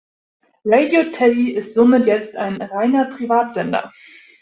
Radio 0.65 1.11
Teddy 1.11 1.51
ist 1.51 1.75
somit 1.75 2.07
jetzt 2.07 2.35
ein 2.35 2.59
reiner 2.59 3.05
Privatsender. 3.05 3.91